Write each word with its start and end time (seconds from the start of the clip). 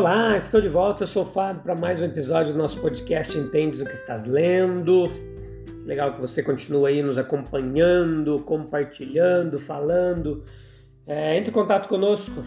Olá, 0.00 0.34
estou 0.34 0.62
de 0.62 0.68
volta. 0.70 1.02
Eu 1.02 1.06
sou 1.06 1.24
o 1.24 1.26
Fábio 1.26 1.62
para 1.62 1.74
mais 1.74 2.00
um 2.00 2.06
episódio 2.06 2.54
do 2.54 2.58
nosso 2.58 2.80
podcast 2.80 3.36
Entendes 3.36 3.80
o 3.80 3.84
que 3.84 3.92
estás 3.92 4.24
lendo. 4.24 5.12
Legal 5.84 6.14
que 6.14 6.20
você 6.22 6.42
continua 6.42 6.88
aí 6.88 7.02
nos 7.02 7.18
acompanhando, 7.18 8.40
compartilhando, 8.40 9.58
falando. 9.58 10.42
É, 11.06 11.36
entre 11.36 11.50
em 11.50 11.52
contato 11.52 11.86
conosco 11.86 12.42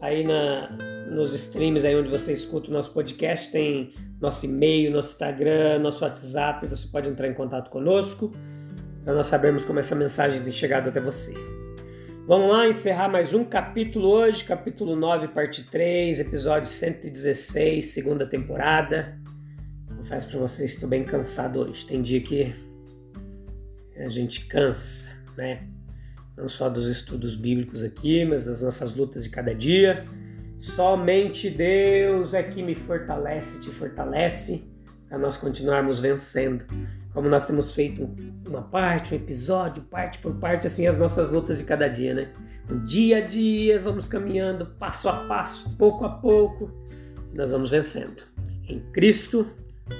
aí 0.00 0.24
na, 0.24 0.68
nos 1.08 1.32
streams 1.32 1.86
aí 1.86 1.94
onde 1.94 2.10
você 2.10 2.32
escuta 2.32 2.70
o 2.70 2.72
nosso 2.72 2.92
podcast. 2.92 3.52
Tem 3.52 3.90
nosso 4.20 4.44
e-mail, 4.46 4.90
nosso 4.90 5.12
Instagram, 5.12 5.78
nosso 5.78 6.02
WhatsApp. 6.02 6.66
Você 6.66 6.88
pode 6.88 7.08
entrar 7.08 7.28
em 7.28 7.34
contato 7.34 7.70
conosco 7.70 8.32
para 9.04 9.14
nós 9.14 9.28
sabermos 9.28 9.64
como 9.64 9.78
essa 9.78 9.94
mensagem 9.94 10.42
tem 10.42 10.52
chegado 10.52 10.88
até 10.88 10.98
você. 11.00 11.59
Vamos 12.30 12.48
lá 12.48 12.68
encerrar 12.68 13.08
mais 13.08 13.34
um 13.34 13.44
capítulo 13.44 14.06
hoje, 14.06 14.44
capítulo 14.44 14.94
9, 14.94 15.26
parte 15.26 15.64
3, 15.64 16.20
episódio 16.20 16.68
116, 16.68 17.86
segunda 17.86 18.24
temporada. 18.24 19.18
Confesso 19.96 20.28
para 20.30 20.38
vocês 20.38 20.70
que 20.70 20.76
estou 20.76 20.88
bem 20.88 21.02
cansado 21.02 21.58
hoje. 21.58 21.84
Tem 21.84 22.00
dia 22.00 22.20
que 22.20 22.54
a 23.96 24.08
gente 24.08 24.46
cansa, 24.46 25.10
né? 25.36 25.66
Não 26.36 26.48
só 26.48 26.68
dos 26.68 26.86
estudos 26.86 27.34
bíblicos 27.34 27.82
aqui, 27.82 28.24
mas 28.24 28.44
das 28.44 28.60
nossas 28.60 28.94
lutas 28.94 29.24
de 29.24 29.30
cada 29.30 29.52
dia. 29.52 30.04
Somente 30.56 31.50
Deus 31.50 32.32
é 32.32 32.44
que 32.44 32.62
me 32.62 32.76
fortalece, 32.76 33.60
te 33.60 33.70
fortalece 33.70 34.70
para 35.08 35.18
nós 35.18 35.36
continuarmos 35.36 35.98
vencendo 35.98 36.64
como 37.20 37.28
nós 37.28 37.46
temos 37.46 37.72
feito 37.72 38.08
uma 38.48 38.62
parte, 38.62 39.12
um 39.12 39.16
episódio, 39.18 39.82
parte 39.82 40.18
por 40.20 40.36
parte, 40.36 40.66
assim, 40.66 40.86
as 40.86 40.96
nossas 40.96 41.30
lutas 41.30 41.58
de 41.58 41.64
cada 41.64 41.86
dia, 41.86 42.14
né? 42.14 42.32
Dia 42.86 43.18
a 43.18 43.20
dia, 43.20 43.78
vamos 43.78 44.08
caminhando 44.08 44.64
passo 44.64 45.06
a 45.06 45.26
passo, 45.26 45.76
pouco 45.76 46.06
a 46.06 46.08
pouco, 46.08 46.70
nós 47.34 47.50
vamos 47.50 47.68
vencendo. 47.68 48.22
Em 48.66 48.80
Cristo, 48.90 49.46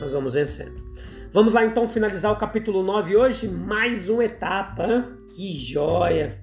nós 0.00 0.14
vamos 0.14 0.32
vencendo. 0.32 0.82
Vamos 1.30 1.52
lá 1.52 1.62
então 1.62 1.86
finalizar 1.86 2.32
o 2.32 2.36
capítulo 2.36 2.82
9 2.82 3.14
hoje, 3.14 3.46
mais 3.46 4.08
uma 4.08 4.24
etapa. 4.24 5.06
Que 5.36 5.52
joia! 5.52 6.38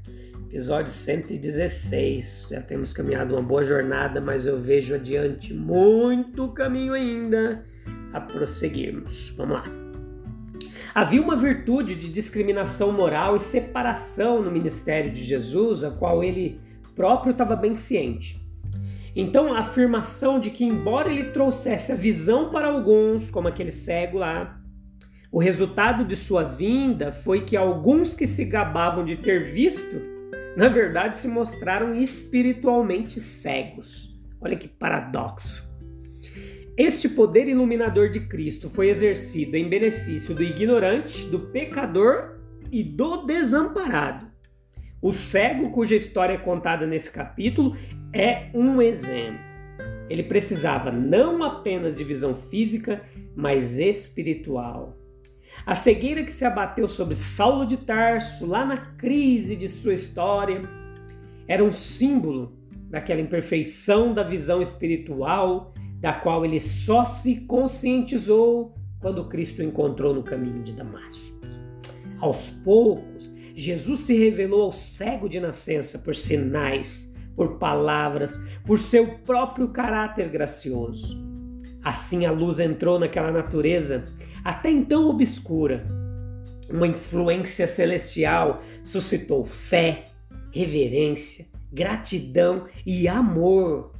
Episódio 0.48 0.94
116. 0.94 2.50
Já 2.52 2.61
temos 2.61 2.94
caminhado 2.94 3.33
uma 3.33 3.42
boa 3.42 3.64
jornada, 3.64 4.22
mas 4.22 4.45
eu 4.45 4.59
vejo 4.61 4.94
adiante 4.94 5.55
muito 5.55 6.50
caminho 6.50 6.94
ainda 6.94 7.66
a 8.14 8.22
prosseguirmos. 8.22 9.33
Vamos 9.36 9.55
lá. 9.55 9.86
Havia 10.98 11.22
uma 11.22 11.36
virtude 11.36 11.94
de 11.94 12.09
discriminação 12.09 12.92
moral 12.92 13.36
e 13.36 13.40
separação 13.40 14.42
no 14.42 14.50
ministério 14.50 15.12
de 15.12 15.23
Jesus, 15.23 15.84
a 15.84 15.92
qual 15.92 16.23
ele 16.23 16.59
próprio 16.95 17.34
estava 17.34 17.56
bem 17.56 17.76
ciente. 17.76 18.42
Então, 19.16 19.54
a 19.54 19.59
afirmação 19.59 20.39
de 20.39 20.49
que, 20.49 20.66
embora 20.66 21.08
ele 21.08 21.26
trouxesse 21.26 21.92
a 21.92 21.95
visão 21.95 22.49
para 22.49 22.70
alguns, 22.70 23.30
como 23.30 23.48
aquele 23.48 23.71
cego 23.71 24.17
lá, 24.17 24.60
o 25.32 25.38
resultado 25.38 26.04
de 26.04 26.16
sua 26.16 26.42
vinda 26.42 27.11
foi 27.11 27.42
que 27.42 27.55
alguns 27.55 28.16
que 28.16 28.26
se 28.26 28.45
gabavam 28.45 29.05
de 29.05 29.17
ter 29.17 29.52
visto, 29.54 30.02
na 30.58 30.67
verdade 30.67 31.16
se 31.16 31.27
mostraram 31.27 31.94
espiritualmente 31.94 33.21
cegos. 33.21 34.20
Olha 34.42 34.58
que 34.58 34.67
paradoxo. 34.67 35.77
Este 36.77 37.10
poder 37.10 37.48
iluminador 37.48 38.08
de 38.08 38.20
Cristo 38.20 38.70
foi 38.70 38.89
exercido 38.89 39.58
em 39.58 39.67
benefício 39.67 40.36
do 40.36 40.43
ignorante, 40.43 41.26
do 41.26 41.39
pecador 41.39 42.38
e 42.71 42.83
do 42.83 43.26
desamparado. 43.26 44.27
O 45.02 45.11
cego, 45.11 45.71
cuja 45.71 45.95
história 45.95 46.33
é 46.33 46.38
contada 46.38 46.86
nesse 46.86 47.11
capítulo, 47.11 47.76
é 48.14 48.52
um 48.54 48.80
exemplo. 48.80 49.39
Ele 50.08 50.21
precisava 50.21 50.92
não 50.92 51.43
apenas 51.43 51.95
de 51.95 52.04
visão 52.04 52.36
física, 52.36 53.02
mas 53.36 53.80
espiritual. 53.80 54.95
A 55.65 55.73
cegueira 55.73 56.23
que 56.23 56.32
se 56.32 56.45
abateu 56.45 56.88
sobre 56.88 57.15
Saulo 57.15 57.65
de 57.65 57.77
Tarso, 57.77 58.45
lá 58.45 58.64
na 58.64 58.77
crise 58.77 59.55
de 59.55 59.67
sua 59.67 59.95
história, 59.95 60.61
era 61.48 61.64
um 61.64 61.73
símbolo 61.73 62.55
daquela 62.88 63.20
imperfeição 63.20 64.14
da 64.14 64.21
visão 64.21 64.61
espiritual 64.61 65.73
da 65.99 66.13
qual 66.13 66.45
ele 66.45 66.59
só 66.59 67.05
se 67.05 67.41
conscientizou 67.41 68.75
quando 68.99 69.27
Cristo 69.27 69.59
o 69.59 69.63
encontrou 69.63 70.13
no 70.13 70.23
caminho 70.23 70.63
de 70.63 70.73
Damasco. 70.73 71.39
Aos 72.19 72.49
poucos, 72.49 73.31
Jesus 73.55 74.02
se 74.02 74.15
revelou 74.15 74.63
ao 74.63 74.71
cego 74.71 75.27
de 75.27 75.39
nascença 75.39 75.99
por 75.99 76.15
sinais, 76.15 77.15
por 77.35 77.58
palavras, 77.58 78.39
por 78.65 78.80
seu 78.80 79.19
próprio 79.19 79.69
caráter 79.69 80.30
gracioso. 80.30 81.25
Assim 81.83 82.25
a 82.25 82.31
luz 82.31 82.59
entrou 82.59 82.99
naquela 82.99 83.31
natureza, 83.31 84.05
até 84.43 84.69
então 84.69 85.09
obscura. 85.09 85.87
Uma 86.69 86.87
influência 86.87 87.65
celestial 87.65 88.61
suscitou 88.83 89.45
fé, 89.45 90.05
reverência, 90.52 91.45
gratidão 91.71 92.65
e 92.85 93.08
amor 93.08 93.93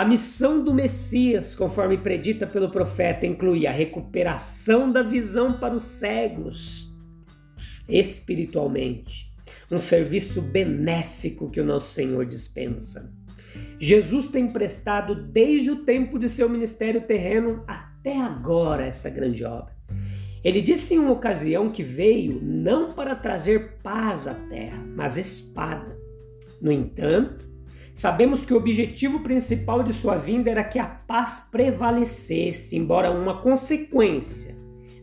a 0.00 0.04
missão 0.06 0.64
do 0.64 0.72
Messias, 0.72 1.54
conforme 1.54 1.98
predita 1.98 2.46
pelo 2.46 2.70
profeta, 2.70 3.26
inclui 3.26 3.66
a 3.66 3.70
recuperação 3.70 4.90
da 4.90 5.02
visão 5.02 5.52
para 5.60 5.74
os 5.74 5.84
cegos, 5.84 6.90
espiritualmente, 7.86 9.30
um 9.70 9.76
serviço 9.76 10.40
benéfico 10.40 11.50
que 11.50 11.60
o 11.60 11.66
nosso 11.66 11.92
Senhor 11.92 12.24
dispensa. 12.24 13.14
Jesus 13.78 14.30
tem 14.30 14.48
prestado 14.48 15.14
desde 15.14 15.70
o 15.70 15.84
tempo 15.84 16.18
de 16.18 16.30
seu 16.30 16.48
ministério 16.48 17.02
terreno 17.02 17.62
até 17.66 18.18
agora 18.22 18.86
essa 18.86 19.10
grande 19.10 19.44
obra. 19.44 19.76
Ele 20.42 20.62
disse 20.62 20.94
em 20.94 20.98
uma 20.98 21.12
ocasião 21.12 21.68
que 21.68 21.82
veio 21.82 22.40
não 22.42 22.90
para 22.90 23.14
trazer 23.14 23.76
paz 23.82 24.26
à 24.26 24.32
terra, 24.32 24.82
mas 24.96 25.18
espada. 25.18 25.94
No 26.58 26.72
entanto, 26.72 27.49
Sabemos 28.00 28.46
que 28.46 28.54
o 28.54 28.56
objetivo 28.56 29.20
principal 29.20 29.82
de 29.82 29.92
sua 29.92 30.16
vinda 30.16 30.50
era 30.50 30.64
que 30.64 30.78
a 30.78 30.86
paz 30.86 31.48
prevalecesse, 31.52 32.74
embora 32.74 33.10
uma 33.10 33.42
consequência 33.42 34.56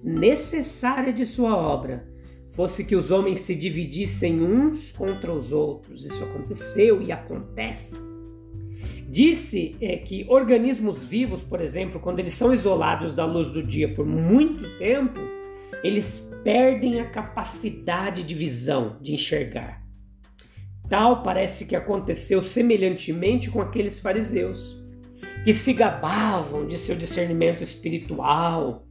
necessária 0.03 1.13
de 1.13 1.23
sua 1.23 1.55
obra 1.55 2.07
fosse 2.49 2.83
que 2.83 2.95
os 2.95 3.11
homens 3.11 3.41
se 3.41 3.53
dividissem 3.53 4.41
uns 4.41 4.91
contra 4.91 5.31
os 5.31 5.51
outros. 5.51 6.05
Isso 6.05 6.23
aconteceu 6.23 6.99
e 6.99 7.11
acontece. 7.11 8.03
Disse 9.07 9.75
é, 9.79 9.97
que 9.97 10.25
organismos 10.27 11.05
vivos, 11.05 11.43
por 11.43 11.61
exemplo, 11.61 11.99
quando 11.99 12.17
eles 12.17 12.33
são 12.33 12.51
isolados 12.51 13.13
da 13.13 13.25
luz 13.27 13.51
do 13.51 13.61
dia 13.61 13.93
por 13.93 14.07
muito 14.07 14.75
tempo, 14.79 15.19
eles 15.83 16.33
perdem 16.43 16.99
a 16.99 17.07
capacidade 17.07 18.23
de 18.23 18.33
visão, 18.33 18.97
de 18.99 19.13
enxergar. 19.13 19.86
Tal 20.89 21.21
parece 21.21 21.65
que 21.65 21.75
aconteceu 21.75 22.41
semelhantemente 22.41 23.49
com 23.49 23.61
aqueles 23.61 23.99
fariseus, 23.99 24.77
que 25.43 25.53
se 25.53 25.73
gabavam 25.73 26.65
de 26.65 26.77
seu 26.77 26.95
discernimento 26.95 27.63
espiritual 27.63 28.87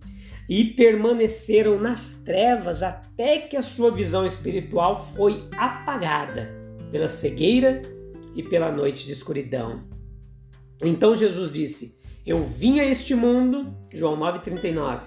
e 0.48 0.64
permaneceram 0.64 1.81
nas 1.81 2.22
trevas 2.25 2.82
até 2.82 3.38
que 3.38 3.56
a 3.56 3.62
sua 3.62 3.90
visão 3.90 4.26
espiritual 4.26 5.12
foi 5.14 5.48
apagada 5.56 6.50
pela 6.93 7.08
cegueira 7.08 7.82
e 8.34 8.43
pela 8.43 8.70
noite 8.70 9.06
de 9.06 9.12
escuridão. 9.12 9.84
Então 10.82 11.14
Jesus 11.14 11.50
disse: 11.50 11.98
Eu 12.25 12.44
vim 12.44 12.78
a 12.78 12.84
este 12.84 13.14
mundo, 13.14 13.75
João 13.93 14.16
9,39, 14.19 15.00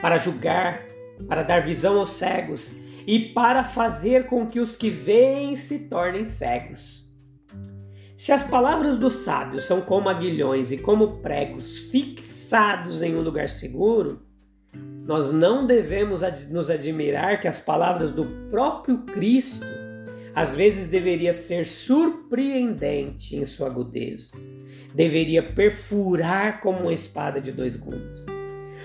para 0.00 0.16
julgar, 0.16 0.86
para 1.28 1.42
dar 1.42 1.60
visão 1.60 1.98
aos 1.98 2.10
cegos 2.10 2.74
e 3.06 3.18
para 3.30 3.64
fazer 3.64 4.26
com 4.26 4.46
que 4.46 4.60
os 4.60 4.76
que 4.76 4.90
veem 4.90 5.56
se 5.56 5.88
tornem 5.88 6.24
cegos. 6.24 7.10
Se 8.16 8.30
as 8.30 8.42
palavras 8.42 8.96
dos 8.96 9.24
sábios 9.24 9.64
são 9.64 9.80
como 9.80 10.08
aguilhões 10.08 10.70
e 10.70 10.78
como 10.78 11.18
pregos 11.18 11.78
fixados 11.90 13.02
em 13.02 13.16
um 13.16 13.20
lugar 13.20 13.48
seguro, 13.48 14.22
nós 15.04 15.32
não 15.32 15.66
devemos 15.66 16.20
nos 16.48 16.70
admirar 16.70 17.40
que 17.40 17.48
as 17.48 17.58
palavras 17.58 18.12
do 18.12 18.24
próprio 18.48 18.98
Cristo 18.98 19.66
às 20.34 20.54
vezes 20.54 20.88
deveria 20.88 21.32
ser 21.32 21.66
surpreendente 21.66 23.36
em 23.36 23.44
sua 23.44 23.66
agudeza. 23.66 24.32
Deveria 24.94 25.42
perfurar 25.42 26.60
como 26.60 26.80
uma 26.80 26.92
espada 26.92 27.40
de 27.40 27.50
dois 27.50 27.76
gumes. 27.76 28.24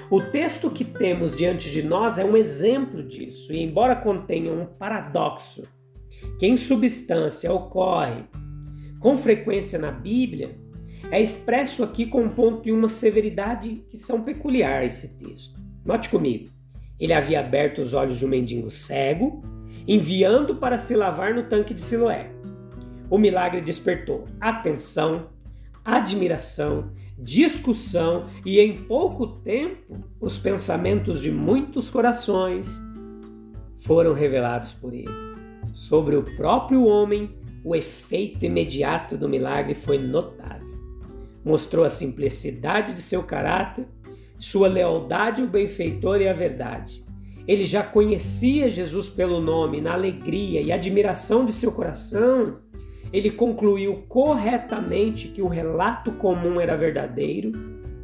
O 0.09 0.21
texto 0.21 0.69
que 0.69 0.85
temos 0.85 1.35
diante 1.35 1.69
de 1.69 1.83
nós 1.83 2.17
é 2.17 2.23
um 2.23 2.37
exemplo 2.37 3.03
disso, 3.03 3.51
e 3.51 3.61
embora 3.61 3.93
contenha 3.93 4.53
um 4.53 4.65
paradoxo 4.65 5.63
que 6.39 6.47
em 6.47 6.55
substância 6.55 7.51
ocorre 7.51 8.23
com 9.01 9.17
frequência 9.17 9.77
na 9.77 9.91
Bíblia, 9.91 10.57
é 11.11 11.21
expresso 11.21 11.83
aqui 11.83 12.05
com 12.05 12.23
um 12.23 12.29
ponto 12.29 12.69
e 12.69 12.71
uma 12.71 12.87
severidade 12.87 13.83
que 13.89 13.97
são 13.97 14.23
peculiar 14.23 14.81
a 14.81 14.85
esse 14.85 15.17
texto. 15.17 15.59
Note 15.83 16.07
comigo. 16.07 16.49
Ele 16.97 17.13
havia 17.13 17.41
aberto 17.41 17.81
os 17.81 17.93
olhos 17.93 18.17
de 18.17 18.25
um 18.25 18.29
mendigo 18.29 18.69
cego, 18.69 19.43
enviando 19.85 20.55
para 20.55 20.77
se 20.77 20.95
lavar 20.95 21.33
no 21.33 21.49
tanque 21.49 21.73
de 21.73 21.81
Siloé. 21.81 22.31
O 23.09 23.17
milagre 23.17 23.59
despertou 23.59 24.25
atenção, 24.39 25.29
admiração, 25.83 26.91
discussão 27.17 28.27
e 28.45 28.59
em 28.59 28.83
pouco 28.83 29.27
tempo 29.27 29.97
os 30.19 30.37
pensamentos 30.37 31.21
de 31.21 31.31
muitos 31.31 31.89
corações 31.89 32.79
foram 33.75 34.13
revelados 34.13 34.73
por 34.73 34.93
ele. 34.93 35.27
Sobre 35.71 36.15
o 36.15 36.23
próprio 36.23 36.85
homem, 36.85 37.31
o 37.63 37.75
efeito 37.75 38.45
imediato 38.45 39.17
do 39.17 39.27
milagre 39.27 39.73
foi 39.73 39.97
notável. 39.97 40.77
Mostrou 41.43 41.85
a 41.85 41.89
simplicidade 41.89 42.93
de 42.93 43.01
seu 43.01 43.23
caráter 43.23 43.85
sua 44.37 44.67
lealdade 44.67 45.41
ao 45.41 45.47
benfeitor 45.47 46.21
e 46.21 46.27
à 46.27 46.33
verdade. 46.33 47.03
Ele 47.47 47.65
já 47.65 47.81
conhecia 47.81 48.69
Jesus 48.69 49.09
pelo 49.09 49.39
nome, 49.39 49.79
na 49.79 49.93
alegria 49.93 50.61
e 50.61 50.71
admiração 50.71 51.45
de 51.45 51.53
seu 51.53 51.71
coração, 51.71 52.57
ele 53.11 53.31
concluiu 53.31 54.03
corretamente 54.07 55.29
que 55.29 55.41
o 55.41 55.47
relato 55.47 56.11
comum 56.13 56.59
era 56.59 56.75
verdadeiro 56.75 57.51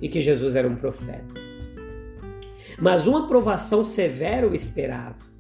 e 0.02 0.08
que 0.10 0.22
Jesus 0.22 0.56
era 0.56 0.68
um 0.68 0.76
profeta. 0.76 1.34
Mas 2.80 3.08
uma 3.08 3.26
aprovação 3.26 3.84
severa 3.84 4.48
o 4.48 4.56
esperava. 4.56 5.34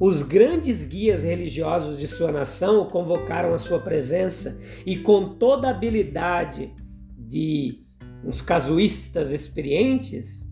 Os 0.00 0.22
grandes 0.22 0.84
guias 0.84 1.22
religiosos 1.22 1.96
de 1.96 2.08
sua 2.08 2.32
nação 2.32 2.80
o 2.80 2.86
convocaram 2.86 3.54
à 3.54 3.58
sua 3.58 3.78
presença 3.78 4.60
e, 4.84 4.96
com 4.96 5.34
toda 5.36 5.68
a 5.68 5.70
habilidade 5.70 6.74
de 7.16 7.84
uns 8.24 8.40
casuístas 8.40 9.30
experientes, 9.30 10.46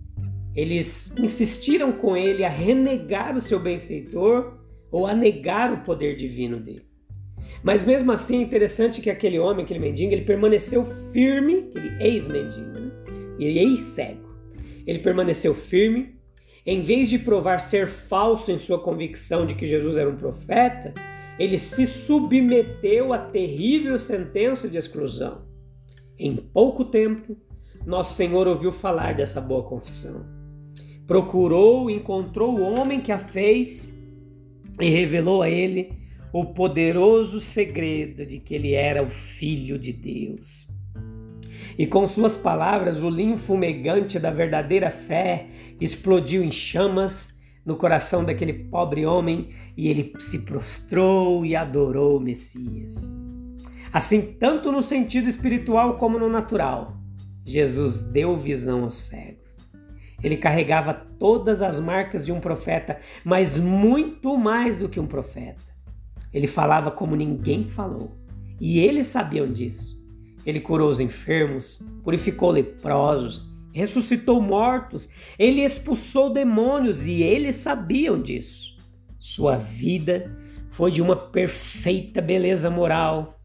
eles 0.55 1.17
insistiram 1.17 1.93
com 1.93 2.17
ele 2.17 2.45
a 2.45 2.49
renegar 2.49 3.37
o 3.37 3.41
seu 3.41 3.59
benfeitor 3.59 4.59
ou 4.91 5.07
a 5.07 5.15
negar 5.15 5.73
o 5.73 5.83
poder 5.83 6.17
divino 6.17 6.61
dele. 6.61 6.90
Mas 7.63 7.85
mesmo 7.85 8.11
assim 8.11 8.39
é 8.39 8.43
interessante 8.43 9.01
que 9.01 9.11
aquele 9.11 9.39
homem, 9.39 9.65
aquele 9.65 9.81
mendigo, 9.81 10.13
ele 10.13 10.25
permaneceu 10.25 10.85
firme, 11.13 11.69
aquele 11.69 12.03
ex-mendigo, 12.03 12.71
né? 12.71 12.91
e 13.39 13.59
ex-cego. 13.59 14.29
Ele 14.87 14.99
permaneceu 14.99 15.55
firme, 15.55 16.19
em 16.65 16.81
vez 16.81 17.09
de 17.09 17.19
provar 17.19 17.59
ser 17.59 17.87
falso 17.87 18.51
em 18.51 18.59
sua 18.59 18.83
convicção 18.83 19.47
de 19.47 19.55
que 19.55 19.67
Jesus 19.67 19.97
era 19.97 20.09
um 20.09 20.17
profeta, 20.17 20.95
ele 21.39 21.59
se 21.59 21.87
submeteu 21.87 23.13
à 23.13 23.19
terrível 23.19 23.99
sentença 23.99 24.69
de 24.69 24.77
exclusão. 24.77 25.43
Em 26.19 26.37
pouco 26.37 26.85
tempo, 26.85 27.37
nosso 27.87 28.15
Senhor 28.15 28.47
ouviu 28.47 28.71
falar 28.73 29.15
dessa 29.15 29.41
boa 29.41 29.63
confissão. 29.63 30.27
Procurou, 31.07 31.91
encontrou 31.91 32.59
o 32.59 32.63
homem 32.63 33.01
que 33.01 33.11
a 33.11 33.19
fez 33.19 33.91
e 34.79 34.89
revelou 34.89 35.43
a 35.43 35.49
ele 35.49 36.00
o 36.33 36.47
poderoso 36.47 37.41
segredo 37.41 38.25
de 38.25 38.39
que 38.39 38.55
ele 38.55 38.75
era 38.75 39.03
o 39.03 39.09
Filho 39.09 39.79
de 39.79 39.93
Deus. 39.93 40.69
E 41.79 41.87
com 41.87 42.07
suas 42.07 42.37
palavras, 42.37 43.03
o 43.03 43.09
linho 43.09 43.37
fumegante 43.37 44.19
da 44.19 44.31
verdadeira 44.31 44.91
fé 44.91 45.47
explodiu 45.81 46.43
em 46.43 46.51
chamas 46.51 47.41
no 47.65 47.77
coração 47.77 48.25
daquele 48.25 48.53
pobre 48.53 49.07
homem 49.07 49.51
e 49.77 49.89
ele 49.89 50.13
se 50.19 50.41
prostrou 50.41 51.45
e 51.45 51.55
adorou 51.55 52.17
o 52.17 52.21
Messias. 52.21 53.15
Assim, 53.93 54.21
tanto 54.39 54.71
no 54.71 54.83
sentido 54.83 55.29
espiritual 55.29 55.97
como 55.97 56.19
no 56.19 56.29
natural, 56.29 56.97
Jesus 57.45 58.03
deu 58.03 58.37
visão 58.37 58.85
aos 58.85 58.99
cegos. 58.99 59.59
Ele 60.23 60.37
carregava 60.37 60.93
todas 60.93 61.63
as 61.63 61.81
marcas 61.81 62.27
de 62.27 62.33
um 62.33 62.41
profeta, 62.41 62.99
mas 63.25 63.59
muito 63.59 64.37
mais 64.37 64.79
do 64.79 64.89
que 64.89 65.01
um 65.01 65.07
profeta. 65.07 65.70
Ele 66.33 66.47
falava 66.47 66.91
como 66.91 67.17
ninguém 67.17 67.65
falou, 67.65 68.17
e 68.61 68.79
eles 68.79 69.07
sabiam 69.09 69.53
disso. 69.53 69.99
Ele 70.45 70.61
curou 70.61 70.89
os 70.89 71.01
enfermos, 71.01 71.83
purificou 72.03 72.51
leprosos, 72.51 73.49
ressuscitou 73.73 74.41
mortos, 74.41 75.09
ele 75.39 75.63
expulsou 75.63 76.33
demônios 76.33 77.07
e 77.07 77.23
eles 77.23 77.57
sabiam 77.57 78.21
disso. 78.21 78.77
Sua 79.19 79.57
vida 79.57 80.37
foi 80.71 80.91
de 80.91 81.03
uma 81.03 81.17
perfeita 81.17 82.21
beleza 82.21 82.71
moral, 82.71 83.41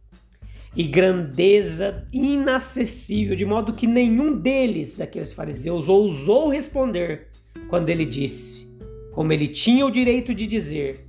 e 0.75 0.83
grandeza 0.83 2.05
inacessível, 2.11 3.35
de 3.35 3.45
modo 3.45 3.71
que 3.71 3.88
nenhum 3.88 4.38
deles, 4.38 4.99
aqueles 4.99 5.33
fariseus, 5.33 5.88
ousou 5.88 6.49
responder 6.49 7.27
quando 7.69 7.89
ele 7.89 8.05
disse, 8.05 8.77
como 9.13 9.31
ele 9.31 9.47
tinha 9.47 9.85
o 9.85 9.91
direito 9.91 10.35
de 10.35 10.45
dizer, 10.45 11.04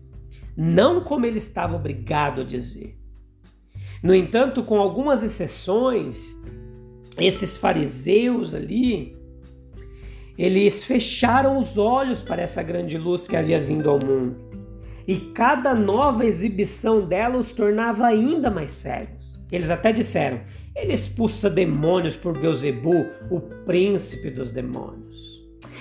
não 0.56 1.03
como 1.03 1.26
ele 1.26 1.38
estava 1.38 1.76
obrigado 1.76 2.41
a 2.41 2.44
dizer. 2.44 2.99
No 4.03 4.14
entanto, 4.14 4.62
com 4.62 4.79
algumas 4.79 5.23
exceções, 5.23 6.37
esses 7.19 7.56
fariseus 7.56 8.55
ali, 8.55 9.17
eles 10.38 10.85
fecharam 10.85 11.58
os 11.58 11.79
olhos 11.79 12.23
para 12.23 12.43
essa 12.43 12.62
grande 12.62 12.99
luz 12.99 13.26
que 13.26 13.37
havia 13.37 13.61
vindo 13.61 13.88
ao 13.88 13.99
mundo. 14.05 14.37
E 15.06 15.17
cada 15.19 15.75
nova 15.75 16.26
exibição 16.26 17.06
dela 17.06 17.38
os 17.38 17.53
tornava 17.53 18.06
ainda 18.06 18.50
mais 18.50 18.70
cegos. 18.70 19.38
Eles 19.50 19.70
até 19.70 19.93
disseram: 19.93 20.41
ele 20.75 20.93
expulsa 20.93 21.49
demônios 21.49 22.17
por 22.17 22.37
Beuzebu, 22.37 23.06
o 23.31 23.41
príncipe 23.41 24.31
dos 24.31 24.50
demônios. 24.50 25.36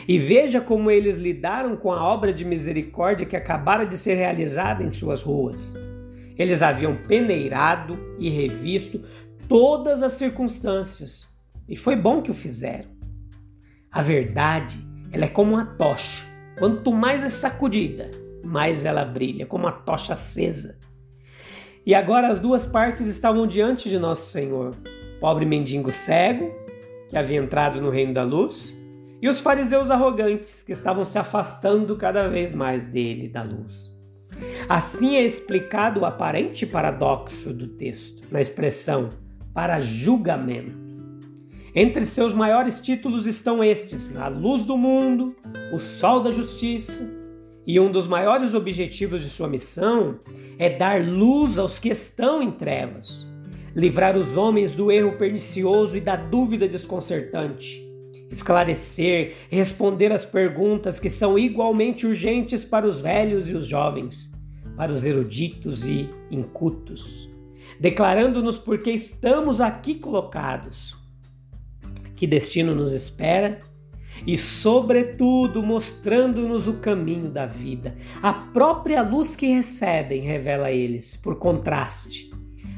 E 0.08 0.20
veja 0.20 0.62
como 0.62 0.92
eles 0.92 1.16
lidaram 1.16 1.76
com 1.76 1.92
a 1.92 2.04
obra 2.04 2.32
de 2.32 2.46
misericórdia 2.46 3.26
que 3.26 3.36
acabara 3.36 3.86
de 3.86 3.98
ser 3.98 4.16
realizada 4.16 4.84
em 4.84 4.92
suas 4.92 5.24
ruas. 5.24 5.76
Eles 6.38 6.62
haviam 6.62 6.96
peneirado 7.08 7.98
e 8.20 8.30
revisto 8.30 9.04
todas 9.48 10.04
as 10.04 10.14
circunstâncias, 10.14 11.28
e 11.68 11.76
foi 11.76 11.96
bom 11.96 12.22
que 12.22 12.30
o 12.30 12.34
fizeram. 12.34 12.90
A 13.92 14.02
verdade, 14.02 14.78
ela 15.12 15.26
é 15.26 15.30
como 15.30 15.54
uma 15.54 15.66
tocha. 15.66 16.24
Quanto 16.58 16.92
mais 16.92 17.24
é 17.24 17.30
sacudida, 17.30 18.12
mais 18.44 18.86
ela 18.86 19.04
brilha, 19.04 19.46
como 19.46 19.66
uma 19.66 19.72
tocha 19.72 20.14
acesa. 20.14 20.78
E 21.86 21.94
agora 21.94 22.30
as 22.30 22.40
duas 22.40 22.66
partes 22.66 23.08
estavam 23.08 23.48
diante 23.48 23.90
de 23.90 23.98
Nosso 23.98 24.32
Senhor: 24.32 24.72
pobre 25.20 25.46
mendigo 25.46 25.92
cego, 25.92 26.52
que 27.10 27.18
havia 27.18 27.40
entrado 27.40 27.82
no 27.82 27.90
reino 27.90 28.14
da 28.14 28.24
luz, 28.24 28.76
e 29.22 29.30
os 29.30 29.40
fariseus 29.40 29.90
arrogantes, 29.90 30.64
que 30.64 30.72
estavam 30.72 31.06
se 31.06 31.18
afastando 31.18 31.96
cada 31.96 32.28
vez 32.28 32.52
mais 32.52 32.86
dele, 32.86 33.28
da 33.28 33.42
luz. 33.42 33.96
Assim 34.68 35.16
é 35.16 35.24
explicado 35.24 36.02
o 36.02 36.06
aparente 36.06 36.66
paradoxo 36.66 37.54
do 37.54 37.68
texto, 37.68 38.24
na 38.30 38.42
expressão 38.42 39.10
para 39.54 39.80
julgamento. 39.80 40.86
Entre 41.74 42.06
seus 42.06 42.34
maiores 42.34 42.80
títulos 42.80 43.26
estão 43.26 43.64
estes: 43.64 44.16
a 44.16 44.28
luz 44.28 44.64
do 44.64 44.78
mundo, 44.78 45.36
o 45.74 45.80
sol 45.80 46.22
da 46.22 46.32
justiça, 46.32 47.14
e 47.66 47.80
um 47.80 47.92
dos 47.92 48.08
maiores 48.08 48.54
objetivos 48.54 49.22
de 49.22 49.30
sua 49.30 49.48
missão 49.48 50.20
é 50.58 50.70
dar 50.70 51.04
luz 51.04 51.58
aos 51.58 51.80
que 51.80 51.90
estão 51.90 52.42
em 52.42 52.52
trevas, 52.52 53.26
livrar 53.76 54.16
os 54.16 54.38
homens 54.38 54.74
do 54.74 54.92
erro 54.92 55.18
pernicioso 55.18 55.98
e 55.98 56.02
da 56.02 56.16
dúvida 56.16 56.68
desconcertante, 56.68 57.85
esclarecer, 58.30 59.36
responder 59.50 60.12
às 60.12 60.26
perguntas 60.26 61.00
que 61.00 61.10
são 61.10 61.38
igualmente 61.38 62.06
urgentes 62.06 62.66
para 62.66 62.86
os 62.86 63.00
velhos 63.00 63.48
e 63.48 63.54
os 63.54 63.66
jovens, 63.66 64.32
para 64.76 64.92
os 64.92 65.04
eruditos 65.04 65.88
e 65.88 66.10
incultos, 66.30 67.30
declarando-nos 67.80 68.58
por 68.58 68.80
que 68.80 68.92
estamos 68.92 69.62
aqui 69.62 69.96
colocados, 69.96 70.96
que 72.16 72.26
destino 72.26 72.74
nos 72.74 72.92
espera 72.92 73.62
e, 74.26 74.38
sobretudo, 74.38 75.62
mostrando-nos 75.62 76.68
o 76.68 76.76
caminho 76.76 77.30
da 77.30 77.46
vida. 77.46 77.96
A 78.22 78.34
própria 78.34 79.02
luz 79.02 79.36
que 79.36 79.48
recebem 79.48 80.22
revela 80.22 80.68
a 80.68 80.72
eles, 80.72 81.18
por 81.18 81.38
contraste, 81.38 82.30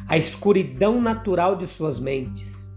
a 0.08 0.18
escuridão 0.18 1.02
natural 1.02 1.56
de 1.56 1.68
suas 1.68 2.00
mentes. 2.00 2.68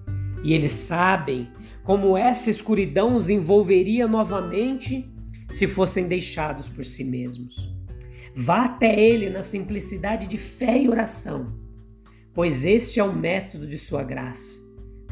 E 0.42 0.52
eles 0.52 0.72
sabem 0.72 1.48
como 1.90 2.16
essa 2.16 2.48
escuridão 2.48 3.16
os 3.16 3.28
envolveria 3.28 4.06
novamente 4.06 5.12
se 5.50 5.66
fossem 5.66 6.06
deixados 6.06 6.68
por 6.68 6.84
si 6.84 7.02
mesmos. 7.02 7.68
Vá 8.32 8.66
até 8.66 8.96
Ele 8.96 9.28
na 9.28 9.42
simplicidade 9.42 10.28
de 10.28 10.38
fé 10.38 10.80
e 10.80 10.88
oração, 10.88 11.52
pois 12.32 12.64
este 12.64 13.00
é 13.00 13.02
o 13.02 13.12
método 13.12 13.66
de 13.66 13.76
Sua 13.76 14.04
graça, 14.04 14.62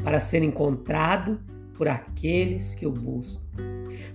para 0.01 0.21
ser 0.21 0.41
encontrado 0.41 1.41
por 1.73 1.89
aqueles 1.89 2.75
que 2.75 2.87
o 2.87 2.91
buscam. 2.93 3.61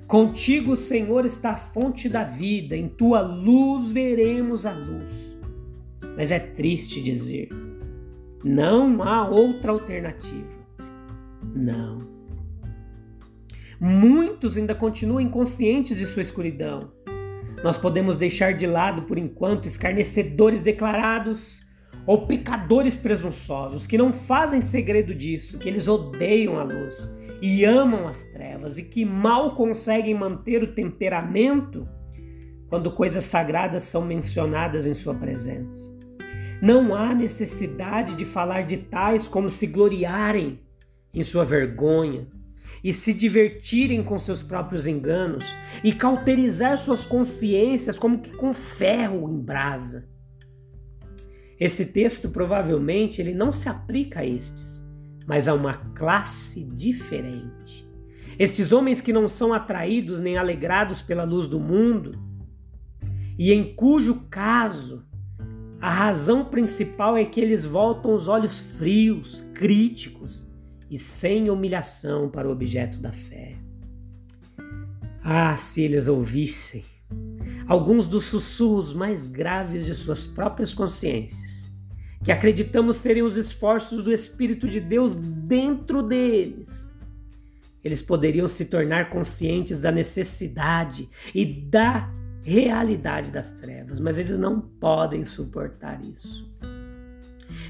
Contigo, 0.06 0.74
Senhor, 0.74 1.26
está 1.26 1.50
a 1.50 1.58
fonte 1.58 2.08
da 2.08 2.24
vida, 2.24 2.74
em 2.74 2.88
tua 2.88 3.20
luz 3.20 3.92
veremos 3.92 4.64
a 4.64 4.72
luz. 4.72 5.36
Mas 6.16 6.30
é 6.30 6.38
triste 6.38 7.02
dizer, 7.02 7.50
não 8.42 9.02
há 9.02 9.28
outra 9.28 9.70
alternativa. 9.70 10.64
Não. 11.54 12.13
Muitos 13.86 14.56
ainda 14.56 14.74
continuam 14.74 15.20
inconscientes 15.20 15.98
de 15.98 16.06
sua 16.06 16.22
escuridão. 16.22 16.90
Nós 17.62 17.76
podemos 17.76 18.16
deixar 18.16 18.54
de 18.54 18.66
lado, 18.66 19.02
por 19.02 19.18
enquanto, 19.18 19.68
escarnecedores 19.68 20.62
declarados 20.62 21.60
ou 22.06 22.26
pecadores 22.26 22.96
presunçosos 22.96 23.86
que 23.86 23.98
não 23.98 24.10
fazem 24.10 24.62
segredo 24.62 25.14
disso, 25.14 25.58
que 25.58 25.68
eles 25.68 25.86
odeiam 25.86 26.58
a 26.58 26.62
luz 26.62 27.10
e 27.42 27.62
amam 27.66 28.08
as 28.08 28.24
trevas 28.24 28.78
e 28.78 28.84
que 28.84 29.04
mal 29.04 29.54
conseguem 29.54 30.14
manter 30.14 30.62
o 30.62 30.72
temperamento 30.72 31.86
quando 32.70 32.90
coisas 32.90 33.24
sagradas 33.24 33.82
são 33.82 34.06
mencionadas 34.06 34.86
em 34.86 34.94
sua 34.94 35.14
presença. 35.14 35.94
Não 36.62 36.96
há 36.96 37.14
necessidade 37.14 38.14
de 38.14 38.24
falar 38.24 38.62
de 38.62 38.78
tais 38.78 39.28
como 39.28 39.50
se 39.50 39.66
gloriarem 39.66 40.58
em 41.12 41.22
sua 41.22 41.44
vergonha 41.44 42.26
e 42.84 42.92
se 42.92 43.14
divertirem 43.14 44.02
com 44.04 44.18
seus 44.18 44.42
próprios 44.42 44.86
enganos 44.86 45.44
e 45.82 45.92
cauterizar 45.92 46.78
suas 46.78 47.04
consciências 47.04 47.98
como 47.98 48.20
que 48.20 48.30
com 48.36 48.52
ferro 48.52 49.28
em 49.28 49.40
brasa. 49.40 50.06
Esse 51.58 51.86
texto 51.86 52.28
provavelmente 52.28 53.20
ele 53.20 53.34
não 53.34 53.50
se 53.50 53.68
aplica 53.68 54.20
a 54.20 54.26
estes 54.26 54.84
mas 55.26 55.48
a 55.48 55.54
uma 55.54 55.74
classe 55.74 56.70
diferente. 56.70 57.88
Estes 58.38 58.72
homens 58.72 59.00
que 59.00 59.12
não 59.12 59.28
são 59.28 59.52
atraídos 59.52 60.20
nem 60.20 60.36
alegrados 60.36 61.00
pela 61.00 61.24
luz 61.24 61.46
do 61.46 61.60
mundo, 61.60 62.18
e 63.38 63.52
em 63.52 63.74
cujo 63.74 64.26
caso 64.28 65.06
a 65.80 65.90
razão 65.90 66.44
principal 66.44 67.16
é 67.16 67.24
que 67.24 67.40
eles 67.40 67.64
voltam 67.64 68.14
os 68.14 68.26
olhos 68.26 68.60
frios, 68.60 69.44
críticos 69.54 70.52
e 70.90 70.98
sem 70.98 71.50
humilhação 71.50 72.28
para 72.28 72.48
o 72.48 72.52
objeto 72.52 72.98
da 72.98 73.12
fé. 73.12 73.56
Ah, 75.22 75.56
se 75.56 75.82
eles 75.82 76.06
ouvissem 76.06 76.84
alguns 77.66 78.06
dos 78.06 78.24
sussurros 78.24 78.94
mais 78.94 79.26
graves 79.26 79.86
de 79.86 79.94
suas 79.94 80.26
próprias 80.26 80.74
consciências 80.74 81.64
que 82.24 82.32
acreditamos 82.32 82.96
serem 82.96 83.22
os 83.22 83.36
esforços 83.36 84.02
do 84.02 84.10
Espírito 84.10 84.66
de 84.66 84.80
Deus 84.80 85.14
dentro 85.14 86.02
deles. 86.02 86.90
Eles 87.84 88.00
poderiam 88.00 88.48
se 88.48 88.64
tornar 88.64 89.10
conscientes 89.10 89.82
da 89.82 89.92
necessidade 89.92 91.06
e 91.34 91.44
da 91.44 92.10
realidade 92.42 93.30
das 93.30 93.50
trevas, 93.50 94.00
mas 94.00 94.16
eles 94.16 94.38
não 94.38 94.58
podem 94.58 95.22
suportar 95.26 96.02
isso. 96.02 96.50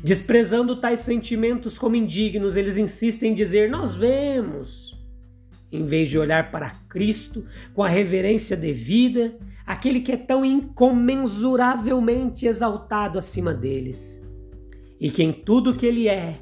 Desprezando 0.05 0.77
tais 0.77 1.01
sentimentos 1.01 1.77
como 1.79 1.97
indignos, 1.97 2.57
eles 2.57 2.77
insistem 2.77 3.33
em 3.33 3.35
dizer: 3.35 3.71
Nós 3.71 3.97
vemos, 3.97 5.03
em 5.73 5.83
vez 5.83 6.11
de 6.11 6.19
olhar 6.19 6.51
para 6.51 6.69
Cristo 6.91 7.47
com 7.73 7.83
a 7.83 7.89
reverência 7.89 8.55
devida, 8.55 9.35
aquele 9.65 10.03
que 10.03 10.13
é 10.13 10.19
tão 10.19 10.45
incomensuravelmente 10.45 12.47
exaltado 12.47 13.19
acima 13.19 13.55
deles 13.55 14.23
e 15.01 15.11
que 15.11 15.23
em 15.23 15.33
tudo 15.33 15.75
que 15.75 15.87
ele 15.87 16.07
é 16.07 16.39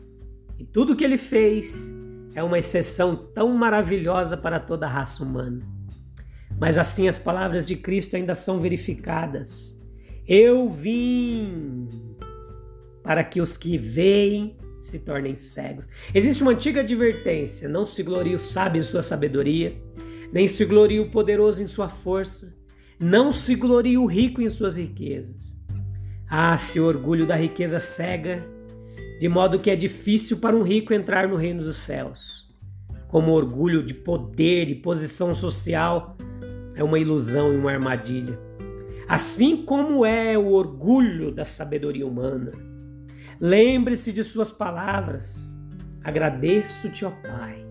e 0.58 0.64
tudo 0.64 0.96
que 0.96 1.04
ele 1.04 1.16
fez 1.16 1.88
é 2.34 2.42
uma 2.42 2.58
exceção 2.58 3.14
tão 3.14 3.52
maravilhosa 3.52 4.36
para 4.36 4.58
toda 4.58 4.86
a 4.86 4.90
raça 4.90 5.22
humana. 5.22 5.64
Mas 6.58 6.78
assim 6.78 7.06
as 7.06 7.16
palavras 7.16 7.64
de 7.64 7.76
Cristo 7.76 8.16
ainda 8.16 8.34
são 8.34 8.58
verificadas. 8.58 9.80
Eu 10.26 10.68
vim 10.68 11.86
para 13.02 13.24
que 13.24 13.40
os 13.40 13.56
que 13.56 13.76
veem 13.76 14.56
se 14.80 14.98
tornem 14.98 15.34
cegos. 15.34 15.88
Existe 16.14 16.42
uma 16.42 16.52
antiga 16.52 16.80
advertência: 16.80 17.68
não 17.68 17.86
se 17.86 18.02
glorie 18.02 18.34
o 18.34 18.38
sábio 18.38 18.80
em 18.80 18.82
sua 18.82 19.02
sabedoria, 19.02 19.76
nem 20.32 20.46
se 20.46 20.64
glorie 20.64 21.00
o 21.00 21.10
poderoso 21.10 21.62
em 21.62 21.66
sua 21.66 21.88
força, 21.88 22.56
não 22.98 23.32
se 23.32 23.54
glorie 23.54 23.98
o 23.98 24.06
rico 24.06 24.42
em 24.42 24.48
suas 24.48 24.76
riquezas. 24.76 25.60
Ah, 26.28 26.56
se 26.56 26.80
o 26.80 26.86
orgulho 26.86 27.26
da 27.26 27.36
riqueza 27.36 27.78
cega, 27.78 28.44
de 29.20 29.28
modo 29.28 29.58
que 29.58 29.70
é 29.70 29.76
difícil 29.76 30.38
para 30.38 30.56
um 30.56 30.62
rico 30.62 30.94
entrar 30.94 31.28
no 31.28 31.36
reino 31.36 31.62
dos 31.62 31.76
céus. 31.76 32.50
Como 33.06 33.32
orgulho 33.32 33.84
de 33.84 33.92
poder 33.92 34.70
e 34.70 34.74
posição 34.74 35.34
social 35.34 36.16
é 36.74 36.82
uma 36.82 36.98
ilusão 36.98 37.52
e 37.52 37.56
uma 37.56 37.70
armadilha. 37.70 38.40
Assim 39.06 39.58
como 39.58 40.06
é 40.06 40.38
o 40.38 40.52
orgulho 40.52 41.30
da 41.30 41.44
sabedoria 41.44 42.06
humana. 42.06 42.71
Lembre-se 43.44 44.12
de 44.12 44.22
suas 44.22 44.52
palavras. 44.52 45.52
Agradeço-te, 46.04 47.04
ó 47.04 47.10
Pai, 47.10 47.66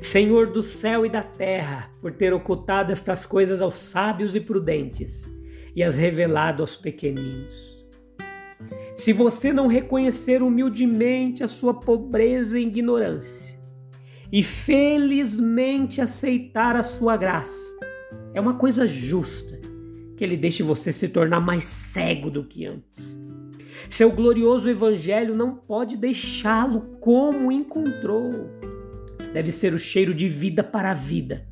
Senhor 0.00 0.48
do 0.48 0.64
céu 0.64 1.06
e 1.06 1.08
da 1.08 1.22
terra, 1.22 1.92
por 2.00 2.10
ter 2.10 2.32
ocultado 2.32 2.90
estas 2.90 3.24
coisas 3.24 3.60
aos 3.60 3.76
sábios 3.76 4.34
e 4.34 4.40
prudentes 4.40 5.24
e 5.76 5.82
as 5.84 5.96
revelado 5.96 6.60
aos 6.60 6.76
pequeninos. 6.76 7.76
Se 8.96 9.12
você 9.12 9.52
não 9.52 9.68
reconhecer 9.68 10.42
humildemente 10.42 11.44
a 11.44 11.48
sua 11.48 11.74
pobreza 11.74 12.58
e 12.58 12.64
ignorância 12.64 13.56
e 14.32 14.42
felizmente 14.42 16.00
aceitar 16.00 16.74
a 16.74 16.82
sua 16.82 17.16
graça, 17.16 17.78
é 18.34 18.40
uma 18.40 18.54
coisa 18.54 18.88
justa 18.88 19.56
que 20.16 20.24
ele 20.24 20.36
deixe 20.36 20.64
você 20.64 20.90
se 20.90 21.06
tornar 21.06 21.40
mais 21.40 21.62
cego 21.62 22.28
do 22.28 22.42
que 22.42 22.66
antes. 22.66 23.16
Seu 23.88 24.10
glorioso 24.10 24.68
evangelho 24.68 25.34
não 25.34 25.54
pode 25.54 25.96
deixá-lo 25.96 26.98
como 27.00 27.52
encontrou. 27.52 28.50
Deve 29.32 29.50
ser 29.50 29.74
o 29.74 29.78
cheiro 29.78 30.14
de 30.14 30.28
vida 30.28 30.64
para 30.64 30.90
a 30.90 30.94
vida, 30.94 31.46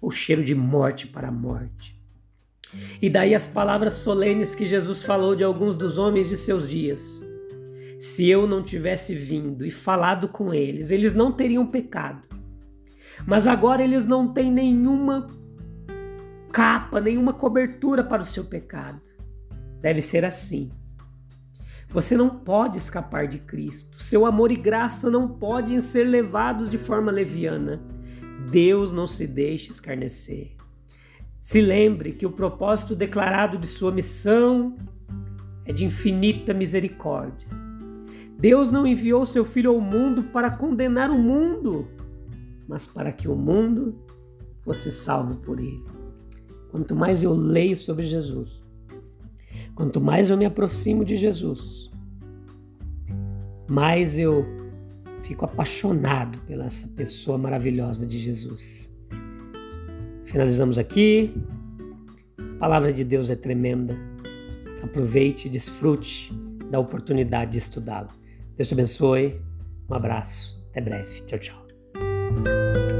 o 0.00 0.10
cheiro 0.10 0.42
de 0.42 0.54
morte 0.54 1.06
para 1.06 1.28
a 1.28 1.32
morte. 1.32 2.00
E 3.00 3.10
daí 3.10 3.34
as 3.34 3.46
palavras 3.46 3.94
solenes 3.94 4.54
que 4.54 4.64
Jesus 4.64 5.02
falou 5.04 5.36
de 5.36 5.44
alguns 5.44 5.76
dos 5.76 5.98
homens 5.98 6.30
de 6.30 6.36
seus 6.36 6.66
dias. 6.66 7.22
Se 7.98 8.28
eu 8.28 8.46
não 8.46 8.62
tivesse 8.62 9.14
vindo 9.14 9.64
e 9.64 9.70
falado 9.70 10.26
com 10.26 10.52
eles, 10.52 10.90
eles 10.90 11.14
não 11.14 11.30
teriam 11.30 11.66
pecado. 11.66 12.22
Mas 13.26 13.46
agora 13.46 13.84
eles 13.84 14.06
não 14.06 14.32
têm 14.32 14.50
nenhuma 14.50 15.28
capa, 16.50 17.00
nenhuma 17.00 17.32
cobertura 17.32 18.02
para 18.02 18.22
o 18.22 18.26
seu 18.26 18.44
pecado. 18.44 19.00
Deve 19.80 20.00
ser 20.00 20.24
assim. 20.24 20.72
Você 21.92 22.16
não 22.16 22.30
pode 22.30 22.78
escapar 22.78 23.28
de 23.28 23.38
Cristo. 23.38 24.02
Seu 24.02 24.24
amor 24.24 24.50
e 24.50 24.56
graça 24.56 25.10
não 25.10 25.28
podem 25.28 25.78
ser 25.78 26.04
levados 26.04 26.70
de 26.70 26.78
forma 26.78 27.12
leviana. 27.12 27.82
Deus 28.50 28.92
não 28.92 29.06
se 29.06 29.26
deixa 29.26 29.70
escarnecer. 29.70 30.52
Se 31.38 31.60
lembre 31.60 32.12
que 32.12 32.24
o 32.24 32.32
propósito 32.32 32.96
declarado 32.96 33.58
de 33.58 33.66
sua 33.66 33.92
missão 33.92 34.76
é 35.66 35.72
de 35.72 35.84
infinita 35.84 36.54
misericórdia. 36.54 37.48
Deus 38.38 38.72
não 38.72 38.86
enviou 38.86 39.26
seu 39.26 39.44
Filho 39.44 39.70
ao 39.70 39.80
mundo 39.80 40.24
para 40.24 40.50
condenar 40.50 41.10
o 41.10 41.18
mundo, 41.18 41.88
mas 42.66 42.86
para 42.86 43.12
que 43.12 43.28
o 43.28 43.36
mundo 43.36 44.00
fosse 44.62 44.90
salvo 44.90 45.36
por 45.36 45.60
ele. 45.60 45.84
Quanto 46.70 46.96
mais 46.96 47.22
eu 47.22 47.34
leio 47.34 47.76
sobre 47.76 48.06
Jesus, 48.06 48.64
quanto 49.74 50.00
mais 50.00 50.30
eu 50.30 50.36
me 50.36 50.44
aproximo 50.44 51.04
de 51.04 51.16
Jesus, 51.16 51.90
mais 53.68 54.18
eu 54.18 54.44
fico 55.22 55.44
apaixonado 55.44 56.38
pela 56.40 56.66
essa 56.66 56.88
pessoa 56.88 57.38
maravilhosa 57.38 58.06
de 58.06 58.18
Jesus. 58.18 58.92
Finalizamos 60.24 60.78
aqui. 60.78 61.34
A 62.38 62.58
palavra 62.58 62.92
de 62.92 63.04
Deus 63.04 63.30
é 63.30 63.36
tremenda. 63.36 63.96
Aproveite 64.82 65.48
desfrute 65.48 66.32
da 66.70 66.78
oportunidade 66.78 67.52
de 67.52 67.58
estudá-la. 67.58 68.14
Deus 68.56 68.68
te 68.68 68.74
abençoe. 68.74 69.40
Um 69.88 69.94
abraço. 69.94 70.60
Até 70.70 70.80
breve. 70.80 71.20
Tchau, 71.22 71.38
tchau. 71.38 72.91